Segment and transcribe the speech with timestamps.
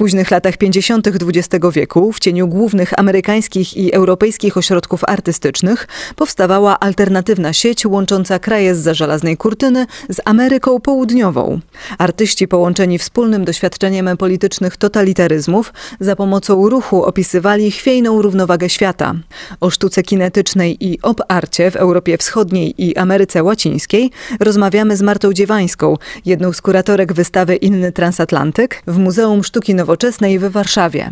[0.00, 1.06] późnych latach 50.
[1.08, 8.74] XX wieku, w cieniu głównych amerykańskich i europejskich ośrodków artystycznych, powstawała alternatywna sieć łącząca kraje
[8.74, 11.60] z żelaznej kurtyny z Ameryką Południową.
[11.98, 19.14] Artyści połączeni wspólnym doświadczeniem politycznych totalitaryzmów za pomocą ruchu opisywali chwiejną równowagę świata.
[19.60, 25.96] O sztuce kinetycznej i op-arcie w Europie Wschodniej i Ameryce Łacińskiej rozmawiamy z Martą Dziewańską,
[26.26, 31.10] jedną z kuratorek wystawy Inny Transatlantyk w Muzeum Sztuki Nowoczesnej Nowoczesnej w Warszawie.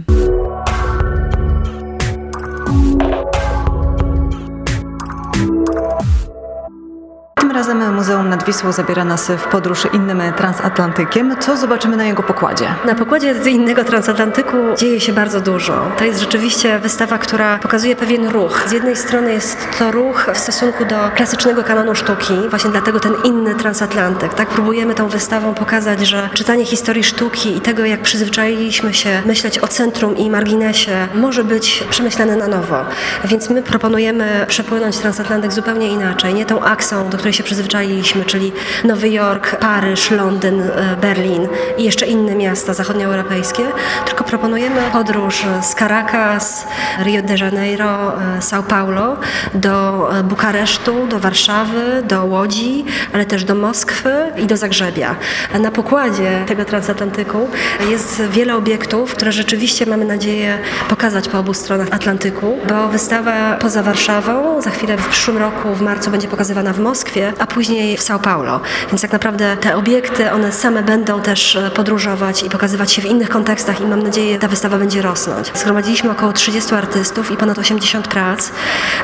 [7.53, 11.37] Razem Muzeum nad Wisłą zabiera nas w podróż innym transatlantykiem.
[11.41, 12.69] Co zobaczymy na jego pokładzie?
[12.87, 15.93] Na pokładzie innego transatlantyku dzieje się bardzo dużo.
[15.99, 18.65] To jest rzeczywiście wystawa, która pokazuje pewien ruch.
[18.67, 23.13] Z jednej strony jest to ruch w stosunku do klasycznego kanonu sztuki, właśnie dlatego ten
[23.25, 24.35] inny transatlantyk.
[24.35, 29.59] Tak próbujemy tą wystawą pokazać, że czytanie historii sztuki i tego, jak przyzwyczailiśmy się myśleć
[29.59, 32.85] o centrum i marginesie, może być przemyślane na nowo.
[33.25, 38.53] Więc my proponujemy przepłynąć transatlantyk zupełnie inaczej, nie tą aksą, do której się przyzwyczailiśmy, czyli
[38.85, 43.63] Nowy Jork, Paryż, Londyn, e, Berlin i jeszcze inne miasta zachodnioeuropejskie,
[44.05, 46.67] tylko proponujemy podróż z Caracas,
[47.05, 49.17] Rio de Janeiro, e, São Paulo
[49.55, 55.17] do e, Bukaresztu, do Warszawy, do Łodzi, ale też do Moskwy i do Zagrzebia.
[55.61, 57.49] Na pokładzie tego transatlantyku
[57.91, 63.83] jest wiele obiektów, które rzeczywiście mamy nadzieję pokazać po obu stronach Atlantyku, bo wystawa poza
[63.83, 68.01] Warszawą za chwilę w przyszłym roku w marcu będzie pokazywana w Moskwie, a później w
[68.01, 68.61] São Paulo.
[68.89, 73.05] Więc tak naprawdę te obiekty, one same będą też e, podróżować i pokazywać się w
[73.05, 75.51] innych kontekstach i mam nadzieję, ta wystawa będzie rosnąć.
[75.55, 78.51] Zgromadziliśmy około 30 artystów i ponad 80 prac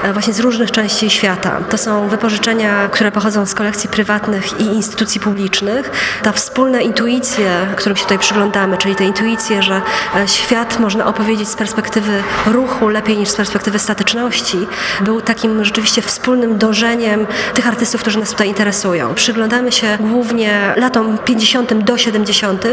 [0.02, 1.60] e, właśnie z różnych części świata.
[1.70, 5.90] To są wypożyczenia, które pochodzą z kolekcji prywatnych i instytucji publicznych.
[6.22, 9.82] Ta wspólna intuicja, którą się tutaj przyglądamy, czyli te intuicje, że
[10.16, 14.66] e, świat można opowiedzieć z perspektywy ruchu lepiej niż z perspektywy statyczności,
[15.00, 19.14] był takim rzeczywiście wspólnym dążeniem tych artystów, którzy nas tutaj interesują.
[19.14, 21.74] Przyglądamy się głównie latom 50.
[21.74, 22.64] do 70.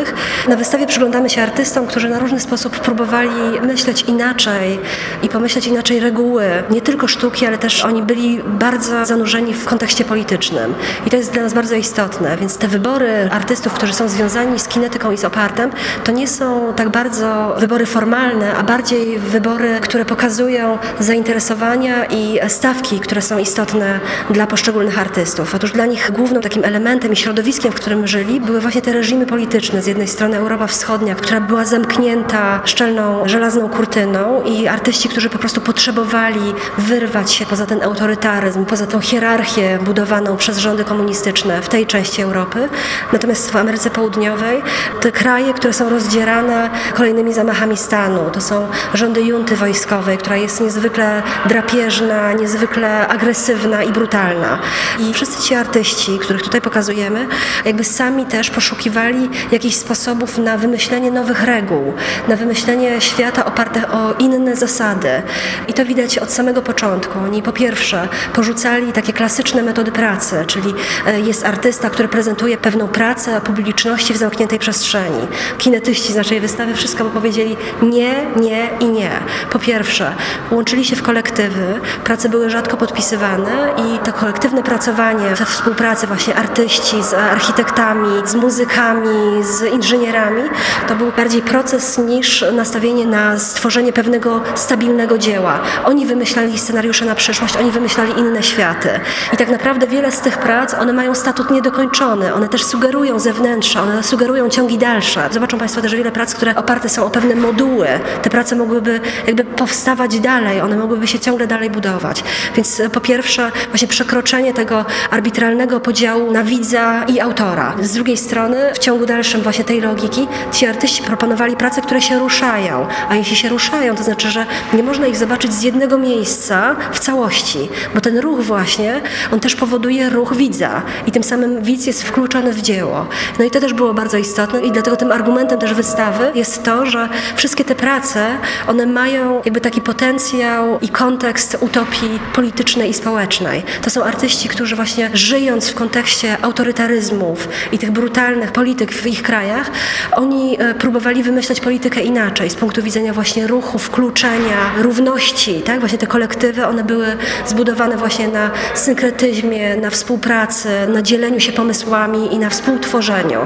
[0.47, 4.79] Na wystawie przyglądamy się artystom, którzy na różny sposób próbowali myśleć inaczej
[5.23, 10.05] i pomyśleć inaczej reguły, nie tylko sztuki, ale też oni byli bardzo zanurzeni w kontekście
[10.05, 10.73] politycznym.
[11.07, 14.67] I to jest dla nas bardzo istotne, więc te wybory artystów, którzy są związani z
[14.67, 15.71] kinetyką i z opartem,
[16.03, 22.99] to nie są tak bardzo wybory formalne, a bardziej wybory, które pokazują zainteresowania i stawki,
[22.99, 23.99] które są istotne
[24.29, 25.30] dla poszczególnych artystów.
[25.39, 29.25] Otóż dla nich głównym takim elementem i środowiskiem, w którym żyli, były właśnie te reżimy
[29.25, 29.81] polityczne.
[29.81, 35.37] Z jednej strony Europa Wschodnia, która była zamknięta szczelną, żelazną kurtyną i artyści, którzy po
[35.39, 41.69] prostu potrzebowali wyrwać się poza ten autorytaryzm, poza tą hierarchię budowaną przez rządy komunistyczne w
[41.69, 42.69] tej części Europy.
[43.13, 44.61] Natomiast w Ameryce Południowej
[45.01, 50.61] te kraje, które są rozdzierane kolejnymi zamachami stanu, to są rządy junty wojskowej, która jest
[50.61, 54.59] niezwykle drapieżna, niezwykle agresywna i brutalna.
[54.99, 57.27] I wszyscy ci artyści, których tutaj pokazujemy,
[57.65, 61.93] jakby sami też poszukiwali jakichś sposobów na wymyślenie nowych reguł,
[62.27, 65.21] na wymyślenie świata opartych o inne zasady.
[65.67, 67.19] I to widać od samego początku.
[67.19, 70.73] Oni po pierwsze porzucali takie klasyczne metody pracy, czyli
[71.07, 75.27] e, jest artysta, który prezentuje pewną pracę publiczności w zamkniętej przestrzeni.
[75.57, 79.11] Kinetyści z naszej wystawy wszystko powiedzieli nie, nie i nie.
[79.49, 80.15] Po pierwsze,
[80.51, 85.00] łączyli się w kolektywy, prace były rzadko podpisywane i to kolektywne pracowanie
[85.35, 90.43] we współpracy właśnie artyści z architektami, z muzykami, z inżynierami,
[90.87, 95.59] to był bardziej proces niż nastawienie na stworzenie pewnego stabilnego dzieła.
[95.85, 98.89] Oni wymyślali scenariusze na przyszłość, oni wymyślali inne światy.
[99.33, 103.81] I tak naprawdę wiele z tych prac, one mają statut niedokończony, one też sugerują zewnętrze,
[103.81, 105.29] one sugerują ciągi dalsze.
[105.31, 107.87] Zobaczą Państwo też wiele prac, które oparte są o pewne moduły.
[108.21, 112.23] Te prace mogłyby jakby powstawać dalej, one mogłyby się ciągle dalej budować.
[112.55, 117.75] Więc po pierwsze właśnie przekroczenie tego arbitralnego podziału na widza i autora.
[117.81, 122.19] Z drugiej strony, w ciągu dalszym właśnie tej logiki, ci artyści proponowali prace, które się
[122.19, 126.75] ruszają, a jeśli się ruszają, to znaczy, że nie można ich zobaczyć z jednego miejsca
[126.91, 129.01] w całości, bo ten ruch właśnie,
[129.33, 133.07] on też powoduje ruch widza i tym samym widz jest wkluczony w dzieło.
[133.39, 136.85] No i to też było bardzo istotne i dlatego tym argumentem też wystawy jest to,
[136.85, 138.27] że wszystkie te prace,
[138.67, 143.63] one mają jakby taki potencjał i kontekst utopii politycznej i społecznej.
[143.81, 149.23] To są artyści, którzy właśnie żyjąc w kontekście autorytaryzmów i tych brutalnych polityk w ich
[149.23, 149.71] krajach,
[150.11, 155.79] oni e, próbowali wymyślać politykę inaczej, z punktu widzenia właśnie ruchu, wkluczenia, równości, tak?
[155.79, 157.17] Właśnie te kolektywy, one były
[157.47, 163.39] zbudowane właśnie na synkretyzmie, na współpracy, na dzieleniu się pomysłami i na współtworzeniu.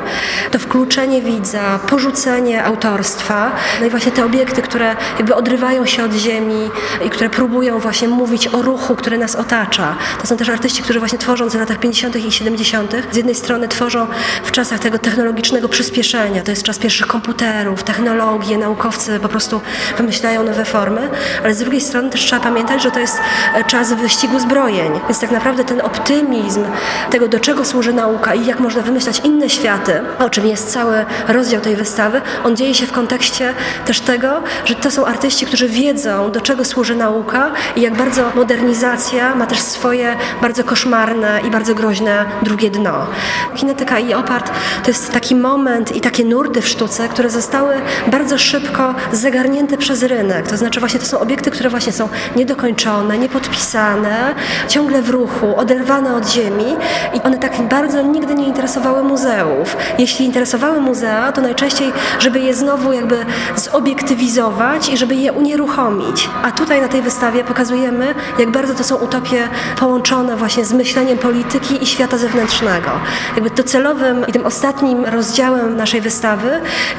[0.52, 6.14] To wkluczenie widza, porzucenie autorstwa, no i właśnie te obiekty, które jakby odrywają się od
[6.14, 6.70] ziemi
[7.06, 9.96] i które próbują właśnie mówić o ruchu, który nas otacza.
[10.22, 12.16] To są też artyści, którzy właśnie tworząc w latach 50.
[12.16, 12.96] i 70.
[13.12, 14.08] z jednej strony tworzą
[14.44, 19.62] w czasach tego technologicznego przyspieszenia, to jest czas pierwszych komputerów, technologie, naukowcy po prostu
[19.98, 21.10] wymyślają nowe formy,
[21.44, 23.18] ale z drugiej strony też trzeba pamiętać, że to jest
[23.56, 26.64] e, czas wyścigu zbrojeń, więc tak naprawdę ten optymizm
[27.12, 31.06] tego, do czego służy nauka i jak można wymyślać inne światy, o czym jest cały
[31.28, 33.54] rozdział tej wystawy, on dzieje się w kontekście
[33.86, 38.32] też tego, że to są artyści, którzy wiedzą, do czego służy nauka i jak bardzo
[38.36, 41.15] modernizacja ma też swoje bardzo koszmarne
[41.48, 43.08] i bardzo groźne drugie dno.
[43.56, 44.52] Kinetyka i opart
[44.84, 47.76] to jest taki moment i takie nurty w sztuce, które zostały
[48.08, 50.48] bardzo szybko zagarnięte przez rynek.
[50.48, 54.36] To znaczy właśnie to są obiekty, które właśnie są niedokończone, niepodpisane,
[54.68, 56.76] ciągle w ruchu, oderwane od ziemi
[57.14, 59.78] i one tak bardzo nigdy nie interesowały muzeów.
[59.98, 63.26] Jeśli interesowały muzea, to najczęściej, żeby je znowu jakby
[63.56, 66.30] zobiektywizować i żeby je unieruchomić.
[66.44, 69.48] A tutaj na tej wystawie pokazujemy, jak bardzo to są utopie
[69.80, 72.92] połączone właśnie z myśleniem polityki i świata zewnętrznego.
[73.36, 76.50] Jakby docelowym i tym ostatnim rozdziałem naszej wystawy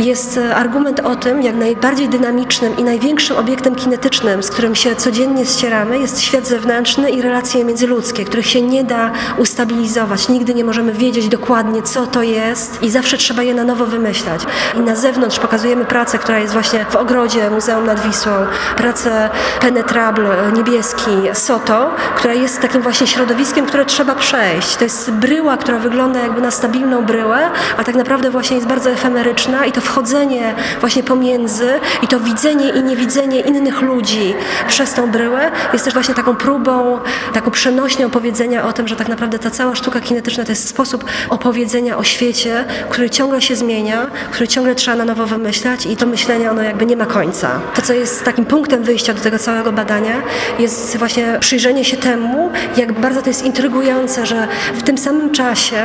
[0.01, 5.47] jest argument o tym, jak najbardziej dynamicznym i największym obiektem kinetycznym, z którym się codziennie
[5.47, 10.29] ścieramy, jest świat zewnętrzny i relacje międzyludzkie, których się nie da ustabilizować.
[10.29, 14.41] Nigdy nie możemy wiedzieć dokładnie, co to jest i zawsze trzeba je na nowo wymyślać.
[14.77, 18.33] I na zewnątrz pokazujemy pracę, która jest właśnie w ogrodzie Muzeum nad Wisłą,
[18.77, 19.31] pracę
[19.61, 24.77] Penetrable, niebieski, Soto, która jest takim właśnie środowiskiem, które trzeba przejść.
[24.77, 28.91] To jest bryła, która wygląda jakby na stabilną bryłę, a tak naprawdę właśnie jest bardzo
[28.91, 31.69] efemeryczna i to wchodzenie właśnie pomiędzy
[32.03, 34.35] i to widzenie i niewidzenie innych ludzi
[34.69, 36.99] przez tą bryłę jest też właśnie taką próbą,
[37.33, 41.05] taką przenośnią powiedzenia o tym, że tak naprawdę ta cała sztuka kinetyczna to jest sposób
[41.31, 46.07] opowiedzenia o świecie, który ciągle się zmienia, który ciągle trzeba na nowo wymyślać i to
[46.07, 47.61] myślenie ono jakby nie ma końca.
[47.75, 50.23] To, co jest takim punktem wyjścia do tego całego badania,
[50.59, 53.76] jest właśnie przyjrzenie się temu, jak bardzo to jest intrygujące,
[54.25, 55.83] że w tym samym czasie,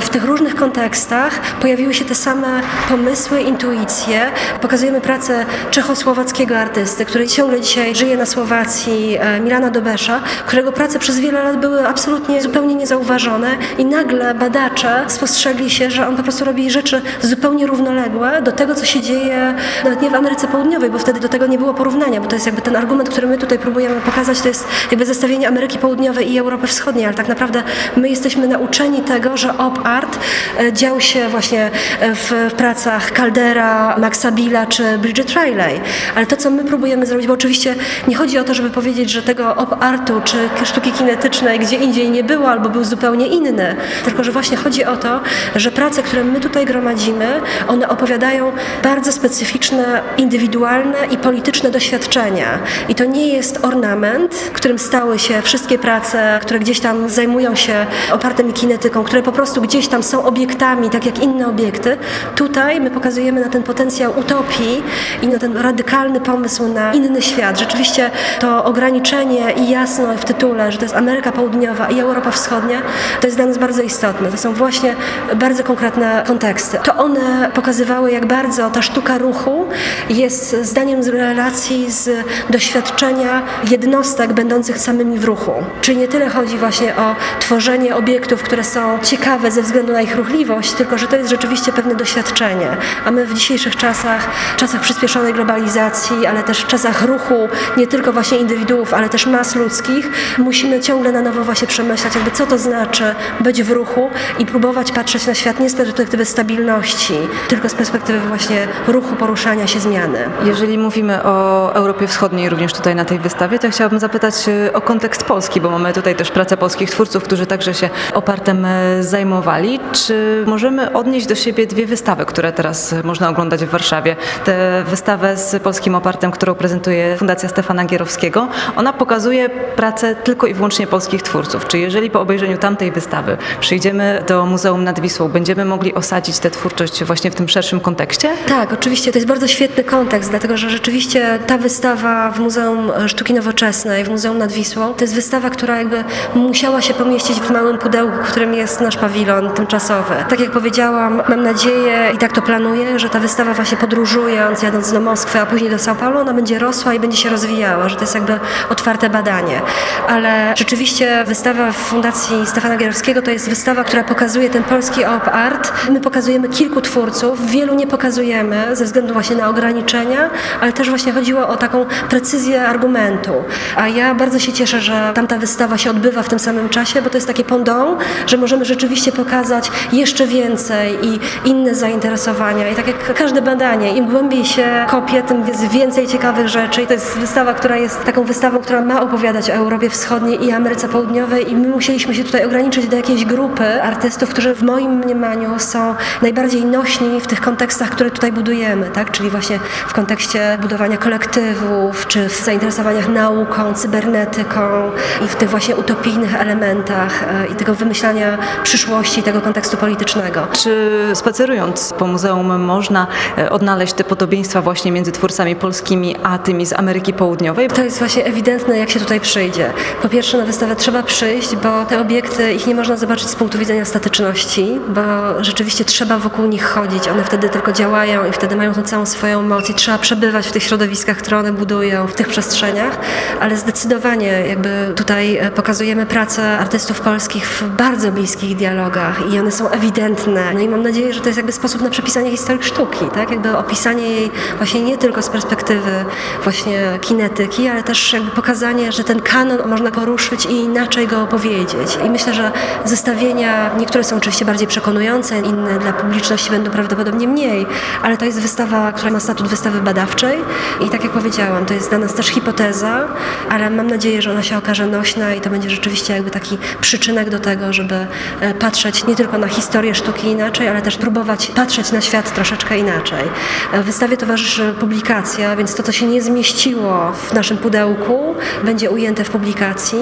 [0.00, 4.20] w tych różnych kontekstach pojawiły się te same pomysły, intuicje.
[4.60, 10.98] Pokazujemy pracę czechosłowackiego artysty, który ciągle dzisiaj żyje na Słowacji, e, Milana Dobesza, którego prace
[10.98, 13.48] przez wiele lat były absolutnie zupełnie niezauważone
[13.78, 18.74] i nagle badacze spostrzegli się, że on po prostu robi rzeczy zupełnie równoległe do tego,
[18.74, 19.54] co się dzieje
[19.84, 22.46] nawet nie w Ameryce Południowej, bo wtedy do tego nie było porównania, bo to jest
[22.46, 26.38] jakby ten argument, który my tutaj próbujemy pokazać, to jest jakby zestawienie Ameryki Południowej i
[26.38, 27.62] Europy Wschodniej, ale tak naprawdę
[27.96, 30.18] my jesteśmy nauczeni tego, że op art
[30.60, 31.70] e, dział się właśnie
[32.00, 35.80] e, w pracach Caldera, Maxa Billa czy Bridget Riley.
[36.16, 37.74] Ale to, co my próbujemy zrobić, bo oczywiście
[38.08, 42.10] nie chodzi o to, żeby powiedzieć, że tego op artu czy sztuki kinetycznej gdzie indziej
[42.10, 45.20] nie było albo był zupełnie inny, tylko że właśnie chodzi o to,
[45.56, 47.26] że prace, które my tutaj gromadzimy,
[47.68, 48.52] one opowiadają
[48.82, 52.58] bardzo specyficzne, indywidualne i polityczne doświadczenia.
[52.88, 57.86] I to nie jest ornament, którym stały się wszystkie prace, które gdzieś tam zajmują się
[58.12, 61.96] opartymi kinetyką, które po prostu gdzieś tam są obiektami, tak jak inne obiekty.
[62.34, 64.82] Tutaj my pokazujemy na ten potencjał utopii
[65.22, 67.58] i na ten radykalny pomysł na inny świat.
[67.58, 68.10] Rzeczywiście
[68.40, 72.82] to ograniczenie i jasno w tytule, że to jest Ameryka Południowa i Europa Wschodnia,
[73.20, 74.30] to jest dla nas bardzo istotne.
[74.30, 74.94] To są właśnie
[75.36, 76.78] bardzo konkretne konteksty.
[76.84, 79.66] To one pokazywały, jak bardzo ta sztuka ruchu
[80.10, 82.10] jest zdaniem z relacji z
[82.50, 85.52] doświadczenia jednostek będących samymi w ruchu.
[85.80, 87.05] Czyli nie tyle chodzi właśnie o
[87.40, 91.72] tworzenie obiektów, które są ciekawe ze względu na ich ruchliwość, tylko że to jest rzeczywiście
[91.72, 92.76] pewne doświadczenie.
[93.04, 98.12] A my w dzisiejszych czasach, czasach przyspieszonej globalizacji, ale też w czasach ruchu nie tylko
[98.12, 102.58] właśnie indywiduów, ale też mas ludzkich, musimy ciągle na nowo właśnie przemyślać, jakby co to
[102.58, 107.14] znaczy być w ruchu i próbować patrzeć na świat nie z perspektywy stabilności,
[107.48, 110.18] tylko z perspektywy właśnie ruchu, poruszania się, zmiany.
[110.44, 114.80] Jeżeli mówimy o Europie Wschodniej również tutaj na tej wystawie, to chciałabym zapytać e, o
[114.80, 119.80] kontekst Polski, bo mamy tutaj też pracę polskich twórców, którzy także się opartem e, zajmowali.
[119.92, 124.16] Czy możemy odnieść do siebie dwie wystawy, które teraz można oglądać w Warszawie?
[124.44, 130.54] Tę wystawę z polskim opartem, którą prezentuje Fundacja Stefana Gierowskiego, ona pokazuje pracę tylko i
[130.54, 131.66] wyłącznie polskich twórców.
[131.68, 136.50] Czy jeżeli po obejrzeniu tamtej wystawy przyjdziemy do Muzeum nad Wisłą, będziemy mogli osadzić tę
[136.50, 138.28] twórczość właśnie w tym szerszym kontekście?
[138.48, 139.12] Tak, oczywiście.
[139.12, 144.08] To jest bardzo świetny kontekst, dlatego że rzeczywiście ta wystawa w Muzeum Sztuki Nowoczesnej, w
[144.08, 148.80] Muzeum nad Wisłą, to jest wystawa, która jakby musiała pomieścić w małym pudełku, którym jest
[148.80, 150.14] nasz pawilon tymczasowy.
[150.28, 154.92] Tak jak powiedziałam, mam nadzieję i tak to planuję, że ta wystawa właśnie podróżując, jadąc
[154.92, 157.96] do Moskwy, a później do São Paulo, ona będzie rosła i będzie się rozwijała, że
[157.96, 158.38] to jest jakby
[158.70, 159.60] otwarte badanie.
[160.08, 165.28] Ale rzeczywiście wystawa w Fundacji Stefana Gierowskiego to jest wystawa, która pokazuje ten polski op
[165.32, 165.72] art.
[165.90, 171.12] My pokazujemy kilku twórców, wielu nie pokazujemy ze względu właśnie na ograniczenia, ale też właśnie
[171.12, 173.32] chodziło o taką precyzję argumentu.
[173.76, 177.10] A ja bardzo się cieszę, że tamta wystawa się odbywa w tym samym czasie, bo
[177.10, 182.68] to jest takie pendant, że możemy rzeczywiście pokazać jeszcze więcej i inne zainteresowania.
[182.68, 186.82] I tak jak każde badanie, im głębiej się kopie, tym jest więcej ciekawych rzeczy.
[186.82, 190.52] I to jest wystawa, która jest taką wystawą, która ma opowiadać o Europie Wschodniej i
[190.52, 194.92] Ameryce Południowej i my musieliśmy się tutaj ograniczyć do jakiejś grupy artystów, którzy w moim
[194.92, 199.10] mniemaniu są najbardziej nośni w tych kontekstach, które tutaj budujemy, tak?
[199.10, 204.90] czyli właśnie w kontekście budowania kolektywów, czy w zainteresowaniach nauką, cybernetyką
[205.24, 210.46] i w tych właśnie utopijnych elementach e, i tego wymyślania przyszłości, tego kontekstu politycznego.
[210.52, 213.06] Czy spacerując po muzeum można
[213.38, 217.68] e, odnaleźć te podobieństwa właśnie między twórcami polskimi a tymi z Ameryki Południowej?
[217.68, 219.72] To jest właśnie ewidentne, jak się tutaj przyjdzie.
[220.02, 223.58] Po pierwsze na wystawę trzeba przyjść, bo te obiekty, ich nie można zobaczyć z punktu
[223.58, 225.02] widzenia statyczności, bo
[225.44, 227.08] rzeczywiście trzeba wokół nich chodzić.
[227.08, 230.52] One wtedy tylko działają i wtedy mają tą całą swoją moc i trzeba przebywać w
[230.52, 232.98] tych środowiskach, które one budują, w tych przestrzeniach,
[233.40, 239.52] ale zdecydowanie jakby tutaj e, pokazujemy pracę artystów polskich w bardzo bliskich dialogach i one
[239.52, 240.54] są ewidentne.
[240.54, 243.30] No i mam nadzieję, że to jest jakby sposób na przepisanie historii sztuki, tak?
[243.30, 246.04] Jakby opisanie jej właśnie nie tylko z perspektywy
[246.42, 251.98] właśnie kinetyki, ale też jakby pokazanie, że ten kanon można poruszyć i inaczej go opowiedzieć.
[252.06, 252.52] I myślę, że
[252.84, 257.66] zestawienia, niektóre są oczywiście bardziej przekonujące, inne dla publiczności będą prawdopodobnie mniej,
[258.02, 260.38] ale to jest wystawa, która ma statut wystawy badawczej
[260.80, 263.08] i tak jak powiedziałam, to jest dla nas też hipoteza,
[263.50, 267.30] ale mam nadzieję, że ona się okaże nośna i to będzie rzeczywiście jakby taki przyczynek
[267.30, 268.06] do tego, żeby
[268.40, 272.78] e, patrzeć nie tylko na historię sztuki inaczej, ale też próbować patrzeć na świat troszeczkę
[272.78, 273.24] inaczej.
[273.72, 279.24] E, wystawie towarzyszy publikacja, więc to, co się nie zmieściło w naszym pudełku, będzie ujęte
[279.24, 279.98] w publikacji.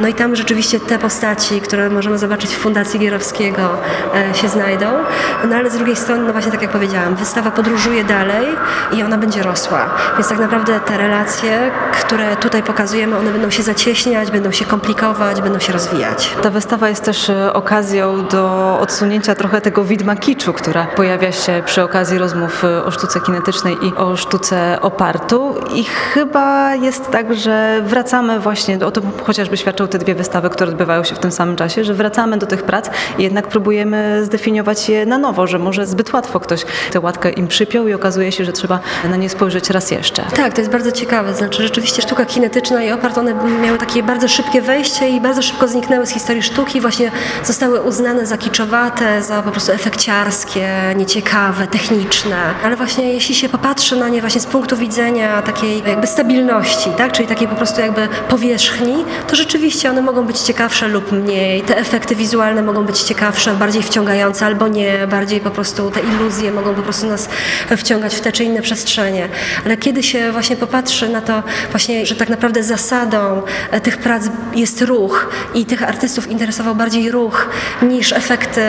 [0.00, 3.78] No i tam rzeczywiście te postaci, które możemy zobaczyć w Fundacji Gierowskiego
[4.14, 4.86] e, się znajdą.
[5.48, 8.46] No ale z drugiej strony, no właśnie tak jak powiedziałam, wystawa podróżuje dalej
[8.92, 9.90] i ona będzie rosła.
[10.14, 15.40] Więc tak naprawdę te relacje, które tutaj pokazujemy, one będą się zacieśniać, będą się komplikować,
[15.40, 16.30] będą się rozwijać.
[16.42, 21.62] Ta wystawa jest też e, okazją do odsunięcia trochę tego widma kiczu, która pojawia się
[21.66, 25.54] przy okazji rozmów e, o sztuce kinetycznej i o sztuce opartu.
[25.74, 30.70] I chyba jest tak, że wracamy właśnie, o tym chociażby świadczą te dwie wystawy, które
[30.70, 34.88] odbywają się w tym samym czasie, że wracamy do tych prac i jednak próbujemy zdefiniować
[34.88, 38.44] je na nowo, że może zbyt łatwo ktoś tę łatkę im przypiął i okazuje się,
[38.44, 38.78] że trzeba
[39.10, 40.22] na nie spojrzeć raz jeszcze.
[40.36, 41.34] Tak, to jest bardzo ciekawe.
[41.34, 45.68] Znaczy rzeczywiście sztuka kinetyczna i opart, one miały takie bardzo szybkie wejście i bardzo szybko
[45.68, 46.80] zniknęły z historii sztuki.
[46.80, 47.10] Właśnie
[47.44, 52.36] zostały uznane za kiczowate, za po prostu efekciarskie, nieciekawe, techniczne.
[52.64, 57.12] Ale właśnie jeśli się popatrzy na nie właśnie z punktu widzenia takiej jakby stabilności, tak?
[57.12, 61.62] czyli takiej po prostu jakby powierzchni, to rzeczywiście one mogą być ciekawsze lub mniej.
[61.62, 66.52] Te efekty wizualne mogą być ciekawsze, bardziej wciągające albo nie, bardziej po prostu te iluzje
[66.52, 67.28] mogą po prostu nas
[67.76, 69.28] wciągać w te czy inne przestrzenie.
[69.64, 71.42] Ale kiedy się właśnie popatrzy na to
[71.76, 77.10] właśnie, że tak naprawdę zasadą e, tych prac jest ruch i tych artystów interesował bardziej
[77.10, 77.48] ruch
[77.82, 78.60] niż efekty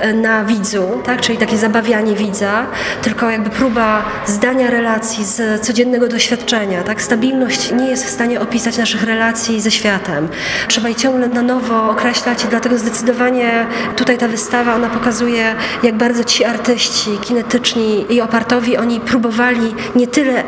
[0.00, 1.20] e, na widzu, tak?
[1.20, 2.66] czyli takie zabawianie widza,
[3.02, 6.82] tylko jakby próba zdania relacji z codziennego doświadczenia.
[6.82, 7.02] Tak?
[7.02, 10.28] Stabilność nie jest w stanie opisać naszych relacji ze światem.
[10.68, 15.94] Trzeba je ciągle na nowo określać i dlatego zdecydowanie tutaj ta wystawa, ona pokazuje, jak
[15.94, 20.44] bardzo ci artyści kinetyczni i opartowi, oni próbowali nie tyle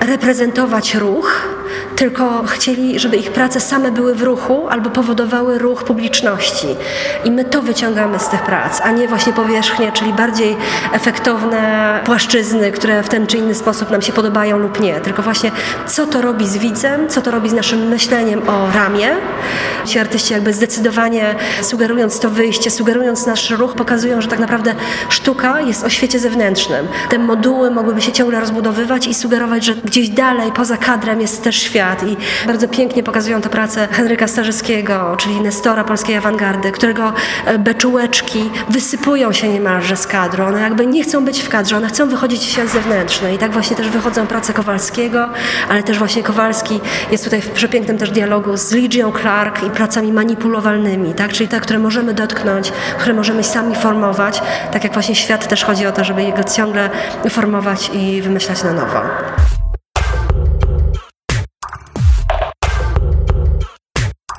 [0.00, 1.48] reprezentować ruch,
[1.96, 6.66] tylko chcieli, żeby ich prace same były w ruchu albo powodowały ruch publiczności.
[7.24, 10.56] I my to wyciągamy z tych prac, a nie właśnie powierzchnie, czyli bardziej
[10.92, 15.00] efektowne płaszczyzny, które w ten czy inny sposób nam się podobają lub nie.
[15.00, 15.50] Tylko właśnie
[15.86, 19.08] co to robi z widzem, co to robi z naszym myśleniem o ramie.
[19.84, 24.74] Ci artyści jakby zdecydowanie sugerując to wyjście, sugerując nasz ruch, pokazują, że tak naprawdę
[25.08, 26.88] sztuka jest o świecie zewnętrznym.
[27.08, 31.67] Te moduły mogłyby się ciągle rozbudowywać i sugerować, że gdzieś dalej, poza kadrem jest też
[31.68, 37.12] świat i bardzo pięknie pokazują to pracę Henryka Starzyckiego, czyli Nestora polskiej awangardy, którego
[37.44, 40.44] e, beczułeczki wysypują się niemalże z kadru.
[40.44, 43.52] One jakby nie chcą być w kadrze, one chcą wychodzić w świat zewnętrzny i tak
[43.52, 45.28] właśnie też wychodzą prace Kowalskiego,
[45.68, 50.12] ale też właśnie Kowalski jest tutaj w przepięknym też dialogu z Ligią Clark i pracami
[50.12, 51.32] manipulowalnymi, tak?
[51.32, 55.86] czyli te, które możemy dotknąć, które możemy sami formować, tak jak właśnie świat też chodzi
[55.86, 56.90] o to, żeby jego ciągle
[57.30, 59.00] formować i wymyślać na nowo.